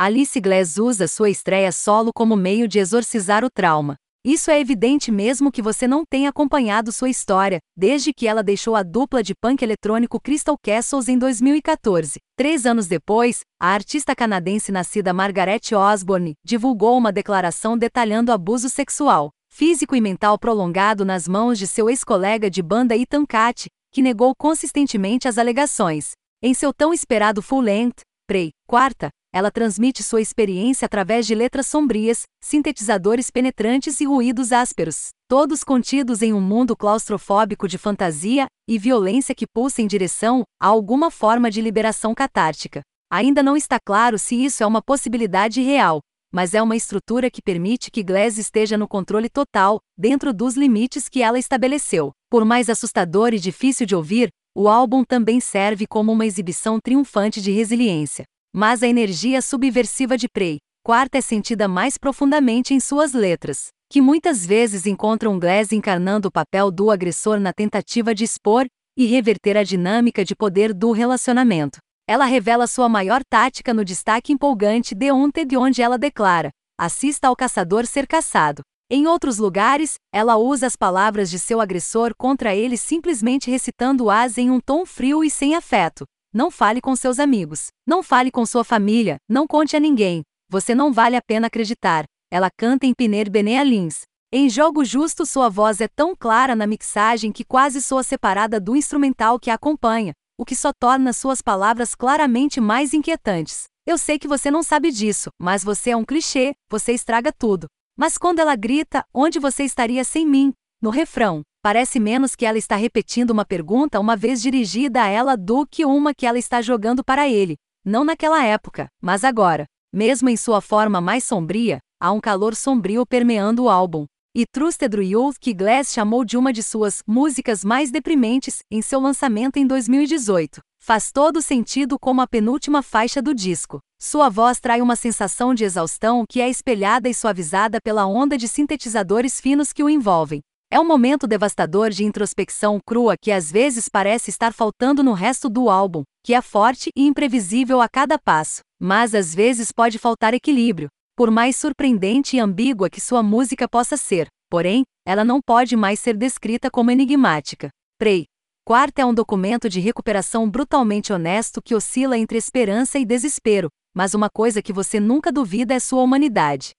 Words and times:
Alice 0.00 0.40
Glass 0.40 0.78
usa 0.78 1.08
sua 1.08 1.28
estreia 1.28 1.72
solo 1.72 2.12
como 2.14 2.36
meio 2.36 2.68
de 2.68 2.78
exorcizar 2.78 3.44
o 3.44 3.50
trauma. 3.50 3.96
Isso 4.24 4.48
é 4.48 4.60
evidente 4.60 5.10
mesmo 5.10 5.50
que 5.50 5.60
você 5.60 5.88
não 5.88 6.04
tenha 6.08 6.28
acompanhado 6.28 6.92
sua 6.92 7.10
história, 7.10 7.58
desde 7.76 8.12
que 8.14 8.28
ela 8.28 8.40
deixou 8.40 8.76
a 8.76 8.84
dupla 8.84 9.24
de 9.24 9.34
punk 9.34 9.60
eletrônico 9.60 10.20
Crystal 10.20 10.56
Castles 10.56 11.08
em 11.08 11.18
2014. 11.18 12.20
Três 12.36 12.64
anos 12.64 12.86
depois, 12.86 13.40
a 13.60 13.70
artista 13.70 14.14
canadense 14.14 14.70
nascida 14.70 15.12
Margaret 15.12 15.62
Osborne 15.74 16.34
divulgou 16.46 16.96
uma 16.96 17.10
declaração 17.10 17.76
detalhando 17.76 18.30
abuso 18.30 18.68
sexual, 18.68 19.30
físico 19.48 19.96
e 19.96 20.00
mental 20.00 20.38
prolongado 20.38 21.04
nas 21.04 21.26
mãos 21.26 21.58
de 21.58 21.66
seu 21.66 21.90
ex-colega 21.90 22.48
de 22.48 22.62
banda 22.62 22.96
Ethan 22.96 23.26
Cat, 23.26 23.66
que 23.90 24.00
negou 24.00 24.32
consistentemente 24.38 25.26
as 25.26 25.38
alegações. 25.38 26.12
Em 26.40 26.54
seu 26.54 26.72
tão 26.72 26.94
esperado 26.94 27.42
full-length, 27.42 28.02
Prey, 28.28 28.50
quarta, 28.68 29.08
ela 29.32 29.50
transmite 29.50 30.02
sua 30.02 30.20
experiência 30.20 30.86
através 30.86 31.26
de 31.26 31.34
letras 31.34 31.66
sombrias, 31.66 32.22
sintetizadores 32.42 33.30
penetrantes 33.30 34.00
e 34.00 34.04
ruídos 34.04 34.52
ásperos, 34.52 35.08
todos 35.28 35.62
contidos 35.62 36.22
em 36.22 36.32
um 36.32 36.40
mundo 36.40 36.76
claustrofóbico 36.76 37.68
de 37.68 37.76
fantasia 37.76 38.46
e 38.68 38.78
violência 38.78 39.34
que 39.34 39.46
pulsa 39.46 39.82
em 39.82 39.86
direção 39.86 40.42
a 40.60 40.66
alguma 40.66 41.10
forma 41.10 41.50
de 41.50 41.60
liberação 41.60 42.14
catártica. 42.14 42.80
Ainda 43.10 43.42
não 43.42 43.56
está 43.56 43.78
claro 43.78 44.18
se 44.18 44.34
isso 44.34 44.62
é 44.62 44.66
uma 44.66 44.82
possibilidade 44.82 45.60
real, 45.62 46.00
mas 46.32 46.54
é 46.54 46.62
uma 46.62 46.76
estrutura 46.76 47.30
que 47.30 47.42
permite 47.42 47.90
que 47.90 48.02
Glass 48.02 48.38
esteja 48.38 48.76
no 48.76 48.88
controle 48.88 49.28
total, 49.28 49.78
dentro 49.96 50.32
dos 50.32 50.56
limites 50.56 51.08
que 51.08 51.22
ela 51.22 51.38
estabeleceu. 51.38 52.12
Por 52.30 52.44
mais 52.44 52.68
assustador 52.68 53.32
e 53.32 53.38
difícil 53.38 53.86
de 53.86 53.94
ouvir, 53.94 54.28
o 54.54 54.68
álbum 54.68 55.04
também 55.04 55.40
serve 55.40 55.86
como 55.86 56.12
uma 56.12 56.26
exibição 56.26 56.78
triunfante 56.80 57.40
de 57.40 57.50
resiliência. 57.50 58.24
Mas 58.60 58.82
a 58.82 58.88
energia 58.88 59.40
subversiva 59.40 60.18
de 60.18 60.28
Prey, 60.28 60.58
quarta 60.84 61.16
é 61.16 61.20
sentida 61.20 61.68
mais 61.68 61.96
profundamente 61.96 62.74
em 62.74 62.80
suas 62.80 63.12
letras, 63.12 63.68
que 63.88 64.00
muitas 64.00 64.44
vezes 64.44 64.84
encontram 64.84 65.38
Glass 65.38 65.70
encarnando 65.70 66.26
o 66.26 66.32
papel 66.32 66.68
do 66.72 66.90
agressor 66.90 67.38
na 67.38 67.52
tentativa 67.52 68.12
de 68.12 68.24
expor 68.24 68.66
e 68.96 69.06
reverter 69.06 69.56
a 69.56 69.62
dinâmica 69.62 70.24
de 70.24 70.34
poder 70.34 70.74
do 70.74 70.90
relacionamento. 70.90 71.78
Ela 72.04 72.24
revela 72.24 72.66
sua 72.66 72.88
maior 72.88 73.20
tática 73.30 73.72
no 73.72 73.84
destaque 73.84 74.32
empolgante 74.32 74.92
de 74.92 75.12
Unted 75.12 75.56
onde 75.56 75.80
ela 75.80 75.96
declara: 75.96 76.50
assista 76.76 77.28
ao 77.28 77.36
caçador 77.36 77.86
ser 77.86 78.08
caçado. 78.08 78.62
Em 78.90 79.06
outros 79.06 79.38
lugares, 79.38 79.94
ela 80.12 80.36
usa 80.36 80.66
as 80.66 80.74
palavras 80.74 81.30
de 81.30 81.38
seu 81.38 81.60
agressor 81.60 82.10
contra 82.18 82.56
ele 82.56 82.76
simplesmente 82.76 83.48
recitando-as 83.52 84.36
em 84.36 84.50
um 84.50 84.58
tom 84.58 84.84
frio 84.84 85.22
e 85.22 85.30
sem 85.30 85.54
afeto. 85.54 86.04
Não 86.32 86.50
fale 86.50 86.80
com 86.80 86.94
seus 86.94 87.18
amigos. 87.18 87.68
Não 87.86 88.02
fale 88.02 88.30
com 88.30 88.44
sua 88.44 88.62
família. 88.62 89.16
Não 89.28 89.46
conte 89.46 89.76
a 89.76 89.80
ninguém. 89.80 90.22
Você 90.50 90.74
não 90.74 90.92
vale 90.92 91.16
a 91.16 91.22
pena 91.22 91.46
acreditar. 91.46 92.04
Ela 92.30 92.50
canta 92.54 92.84
em 92.84 92.92
Piner 92.92 93.30
Benealins. 93.30 94.02
Em 94.30 94.50
Jogo 94.50 94.84
Justo, 94.84 95.24
sua 95.24 95.48
voz 95.48 95.80
é 95.80 95.88
tão 95.88 96.14
clara 96.14 96.54
na 96.54 96.66
mixagem 96.66 97.32
que 97.32 97.44
quase 97.44 97.80
soa 97.80 98.02
separada 98.02 98.60
do 98.60 98.76
instrumental 98.76 99.40
que 99.40 99.50
a 99.50 99.54
acompanha, 99.54 100.12
o 100.38 100.44
que 100.44 100.54
só 100.54 100.70
torna 100.78 101.14
suas 101.14 101.40
palavras 101.40 101.94
claramente 101.94 102.60
mais 102.60 102.92
inquietantes. 102.92 103.64
Eu 103.86 103.96
sei 103.96 104.18
que 104.18 104.28
você 104.28 104.50
não 104.50 104.62
sabe 104.62 104.92
disso, 104.92 105.30
mas 105.40 105.64
você 105.64 105.90
é 105.90 105.96
um 105.96 106.04
clichê, 106.04 106.54
você 106.68 106.92
estraga 106.92 107.32
tudo. 107.32 107.68
Mas 107.96 108.18
quando 108.18 108.38
ela 108.38 108.54
grita, 108.54 109.02
onde 109.14 109.38
você 109.38 109.64
estaria 109.64 110.04
sem 110.04 110.26
mim? 110.26 110.52
No 110.80 110.90
refrão, 110.90 111.40
parece 111.62 112.00
menos 112.00 112.34
que 112.34 112.46
ela 112.46 112.58
está 112.58 112.76
repetindo 112.76 113.30
uma 113.30 113.44
pergunta 113.44 114.00
uma 114.00 114.16
vez 114.16 114.40
dirigida 114.40 115.02
a 115.02 115.06
ela 115.06 115.36
do 115.36 115.66
que 115.66 115.84
uma 115.84 116.14
que 116.14 116.26
ela 116.26 116.38
está 116.38 116.62
jogando 116.62 117.04
para 117.04 117.28
ele. 117.28 117.56
Não 117.84 118.04
naquela 118.04 118.44
época, 118.44 118.88
mas 119.00 119.24
agora. 119.24 119.64
Mesmo 119.92 120.28
em 120.28 120.36
sua 120.36 120.60
forma 120.60 121.00
mais 121.00 121.24
sombria, 121.24 121.78
há 121.98 122.12
um 122.12 122.20
calor 122.20 122.54
sombrio 122.54 123.06
permeando 123.06 123.64
o 123.64 123.70
álbum. 123.70 124.06
E 124.34 124.44
Trusted 124.46 124.94
Youth 124.94 125.36
que 125.40 125.54
Glass 125.54 125.92
chamou 125.92 126.24
de 126.24 126.36
uma 126.36 126.52
de 126.52 126.62
suas 126.62 127.02
músicas 127.06 127.64
mais 127.64 127.90
deprimentes 127.90 128.60
em 128.70 128.82
seu 128.82 129.00
lançamento 129.00 129.56
em 129.56 129.66
2018. 129.66 130.60
Faz 130.80 131.10
todo 131.10 131.42
sentido 131.42 131.98
como 131.98 132.20
a 132.20 132.26
penúltima 132.26 132.82
faixa 132.82 133.20
do 133.20 133.34
disco. 133.34 133.80
Sua 134.00 134.28
voz 134.28 134.60
trai 134.60 134.80
uma 134.80 134.94
sensação 134.94 135.52
de 135.52 135.64
exaustão 135.64 136.24
que 136.28 136.40
é 136.40 136.48
espelhada 136.48 137.08
e 137.08 137.14
suavizada 137.14 137.80
pela 137.80 138.06
onda 138.06 138.38
de 138.38 138.46
sintetizadores 138.46 139.40
finos 139.40 139.72
que 139.72 139.82
o 139.82 139.90
envolvem. 139.90 140.40
É 140.70 140.78
um 140.78 140.86
momento 140.86 141.26
devastador 141.26 141.88
de 141.88 142.04
introspecção 142.04 142.78
crua 142.84 143.16
que 143.18 143.32
às 143.32 143.50
vezes 143.50 143.88
parece 143.88 144.28
estar 144.28 144.52
faltando 144.52 145.02
no 145.02 145.14
resto 145.14 145.48
do 145.48 145.70
álbum, 145.70 146.02
que 146.22 146.34
é 146.34 146.42
forte 146.42 146.90
e 146.94 147.06
imprevisível 147.06 147.80
a 147.80 147.88
cada 147.88 148.18
passo, 148.18 148.60
mas 148.78 149.14
às 149.14 149.34
vezes 149.34 149.72
pode 149.72 149.98
faltar 149.98 150.34
equilíbrio. 150.34 150.88
Por 151.16 151.30
mais 151.30 151.56
surpreendente 151.56 152.36
e 152.36 152.40
ambígua 152.40 152.90
que 152.90 153.00
sua 153.00 153.22
música 153.22 153.66
possa 153.66 153.96
ser, 153.96 154.28
porém, 154.50 154.82
ela 155.06 155.24
não 155.24 155.40
pode 155.40 155.74
mais 155.74 156.00
ser 156.00 156.14
descrita 156.14 156.70
como 156.70 156.90
enigmática. 156.90 157.70
Prey. 157.98 158.26
Quarta 158.62 159.00
é 159.00 159.06
um 159.06 159.14
documento 159.14 159.70
de 159.70 159.80
recuperação 159.80 160.50
brutalmente 160.50 161.14
honesto 161.14 161.62
que 161.64 161.74
oscila 161.74 162.18
entre 162.18 162.36
esperança 162.36 162.98
e 162.98 163.06
desespero, 163.06 163.70
mas 163.96 164.12
uma 164.12 164.28
coisa 164.28 164.60
que 164.60 164.74
você 164.74 165.00
nunca 165.00 165.32
duvida 165.32 165.72
é 165.72 165.80
sua 165.80 166.02
humanidade. 166.02 166.72